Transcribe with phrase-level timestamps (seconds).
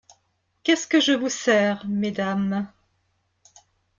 [0.63, 2.67] Qu'est-ce que je vous sers, mesdames?